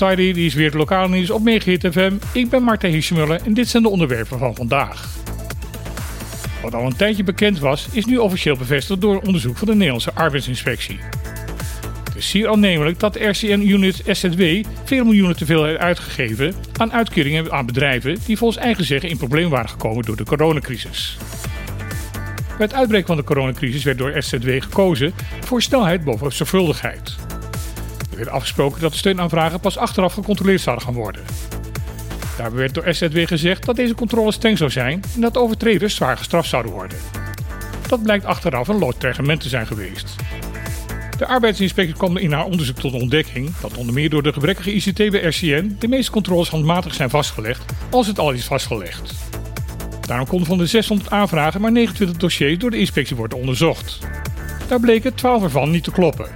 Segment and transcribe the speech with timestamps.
[0.00, 2.12] Tidy, die is weer het lokale nieuws op Megahit FM.
[2.32, 5.08] Ik ben Marta Hirschmuller en dit zijn de onderwerpen van vandaag.
[6.62, 9.74] Wat al een tijdje bekend was, is nu officieel bevestigd door een onderzoek van de
[9.74, 10.98] Nederlandse Arbeidsinspectie.
[12.04, 14.42] Het is zeer aannemelijk dat de RCN-unit SZW
[14.84, 19.16] veel miljoenen te veel heeft uitgegeven aan uitkeringen aan bedrijven die volgens eigen zeggen in
[19.16, 21.18] problemen waren gekomen door de coronacrisis.
[22.60, 27.16] Bij het uitbreken van de coronacrisis werd door SZW gekozen voor snelheid boven zorgvuldigheid.
[28.10, 31.22] Er werd afgesproken dat de steunaanvragen pas achteraf gecontroleerd zouden gaan worden.
[32.36, 36.16] Daarbij werd door SZW gezegd dat deze controle streng zou zijn en dat overtreders zwaar
[36.16, 36.98] gestraft zouden worden.
[37.88, 40.14] Dat blijkt achteraf een lood te zijn geweest.
[41.18, 44.72] De arbeidsinspectie kwam in haar onderzoek tot de ontdekking dat onder meer door de gebrekkige
[44.72, 49.12] ICT bij RCN de meeste controles handmatig zijn vastgelegd, als het al is vastgelegd.
[50.10, 53.98] Daarom konden van de 600 aanvragen maar 29 dossiers door de inspectie worden onderzocht.
[54.68, 56.28] Daar bleken 12 ervan niet te kloppen.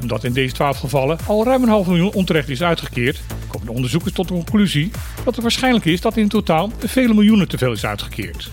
[0.00, 3.72] Omdat in deze 12 gevallen al ruim een half miljoen onterecht is uitgekeerd, komen de
[3.72, 4.90] onderzoekers tot de conclusie
[5.24, 8.50] dat het waarschijnlijk is dat in totaal vele miljoenen te veel is uitgekeerd.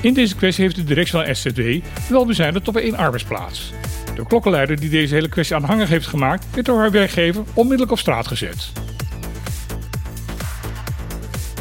[0.00, 1.60] In deze kwestie heeft de directie van SZW
[2.08, 2.26] wel
[2.64, 3.72] op één arbeidsplaats.
[4.14, 7.98] De klokkenleider die deze hele kwestie aanhangig heeft gemaakt, werd door haar werkgever onmiddellijk op
[7.98, 8.72] straat gezet.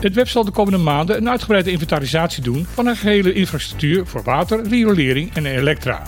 [0.02, 4.24] Het web zal de komende maanden een uitgebreide inventarisatie doen van haar gehele infrastructuur voor
[4.24, 6.02] water, riolering en elektra.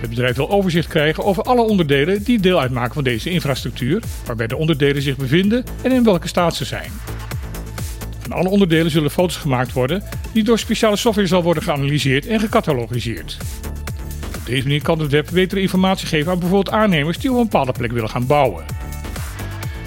[0.00, 4.46] Het bedrijf wil overzicht krijgen over alle onderdelen die deel uitmaken van deze infrastructuur, waarbij
[4.46, 6.90] de onderdelen zich bevinden en in welke staat ze zijn.
[8.18, 12.40] Van alle onderdelen zullen foto's gemaakt worden die door speciale software zal worden geanalyseerd en
[12.40, 13.36] gecatalogiseerd.
[14.36, 17.42] Op deze manier kan het web betere informatie geven aan bijvoorbeeld aannemers die op een
[17.42, 18.81] bepaalde plek willen gaan bouwen.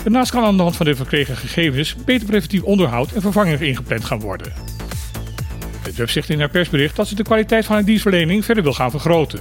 [0.06, 4.06] Daarnaast kan aan de hand van de verkregen gegevens beter preventief onderhoud en vervanging ingepland
[4.06, 4.54] gaan worden.
[5.82, 8.74] Het web zegt in haar persbericht dat ze de kwaliteit van haar dienstverlening verder wil
[8.74, 9.40] gaan vergroten.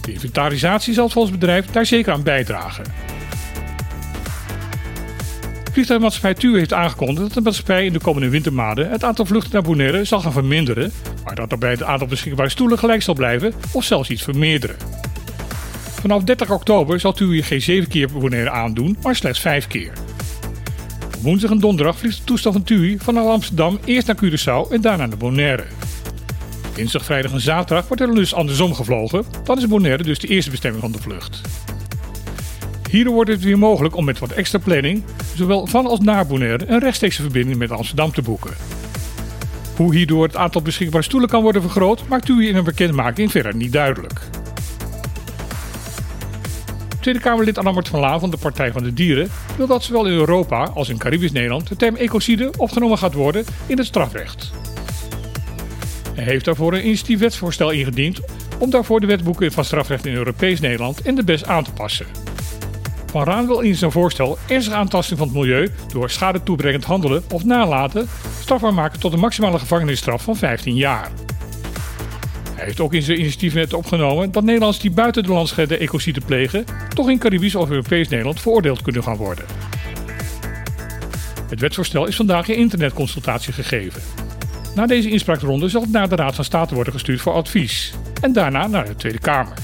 [0.00, 2.84] De inventarisatie zal volgens het bedrijf daar zeker aan bijdragen.
[5.72, 9.62] Vliegtuigmaatschappij TUI heeft aangekondigd dat de maatschappij in de komende wintermaanden het aantal vluchten naar
[9.62, 10.92] Bonaire zal gaan verminderen,
[11.24, 14.76] maar dat daarbij het aantal beschikbare stoelen gelijk zal blijven of zelfs iets vermeerderen.
[16.02, 19.92] Vanaf 30 oktober zal TUI geen 7 keer Bonaire aandoen, maar slechts 5 keer.
[21.20, 25.06] woensdag en donderdag vliegt de toestel van TUI vanaf Amsterdam eerst naar Curaçao en daarna
[25.06, 25.64] naar Bonaire.
[26.74, 29.24] Dinsdag, vrijdag en zaterdag wordt er dus andersom gevlogen.
[29.44, 31.40] Dan is Bonaire dus de eerste bestemming van de vlucht.
[32.90, 35.02] Hierdoor wordt het weer mogelijk om met wat extra planning,
[35.34, 38.54] zowel van als naar Bonaire, een rechtstreekse verbinding met Amsterdam te boeken.
[39.76, 43.56] Hoe hierdoor het aantal beschikbare stoelen kan worden vergroot, maakt u in een bekendmaking verder
[43.56, 44.20] niet duidelijk.
[47.02, 50.12] Tweede Kamerlid Anna van Laan van de Partij van de Dieren wil dat zowel in
[50.12, 54.50] Europa als in Caribisch Nederland de term ecocide opgenomen gaat worden in het strafrecht.
[56.14, 58.20] Hij heeft daarvoor een initiatiefwetsvoorstel ingediend
[58.58, 62.06] om daarvoor de wetboeken van strafrecht in Europees Nederland en de BES aan te passen.
[63.06, 67.22] Van Raan wil in zijn voorstel ernstige aantasting van het milieu door schade toebrengend handelen
[67.32, 68.08] of nalaten
[68.40, 71.10] strafbaar maken tot een maximale gevangenisstraf van 15 jaar.
[72.62, 76.64] Hij heeft ook in zijn initiatiefwet opgenomen dat Nederlanders die buiten de landsgrenzen ecocide plegen,
[76.94, 79.44] toch in Caribisch of Europees Nederland veroordeeld kunnen gaan worden.
[81.48, 84.02] Het wetsvoorstel is vandaag in internetconsultatie gegeven.
[84.74, 88.32] Na deze inspraakronde zal het naar de Raad van State worden gestuurd voor advies en
[88.32, 89.54] daarna naar de Tweede Kamer.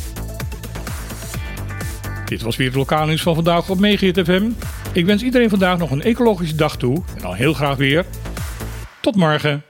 [2.24, 4.50] Dit was weer het lokale nieuws van vandaag op Megahit FM.
[4.92, 8.04] Ik wens iedereen vandaag nog een ecologische dag toe en dan heel graag weer.
[9.00, 9.67] Tot morgen.